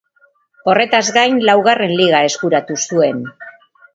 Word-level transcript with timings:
Horretaz 0.71 1.01
gain 1.17 1.37
laugarren 1.49 1.93
Liga 2.01 2.23
eskuratu 2.31 2.81
zuen. 2.87 3.23